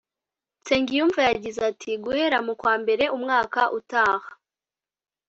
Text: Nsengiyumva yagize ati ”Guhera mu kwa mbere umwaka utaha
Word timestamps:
Nsengiyumva 0.59 1.19
yagize 1.29 1.59
ati 1.71 1.91
”Guhera 2.03 2.37
mu 2.45 2.53
kwa 2.61 2.73
mbere 2.81 3.03
umwaka 3.15 3.61
utaha 3.79 4.29